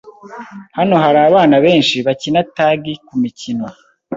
[0.77, 3.65] Hano hari abana benshi bakina tagi kumikino.